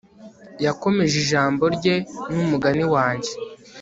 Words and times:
yakomeje 0.65 1.15
ijambo 1.23 1.63
rye 1.75 1.95
n'umugani 2.33 2.83
wanjye 2.93 3.31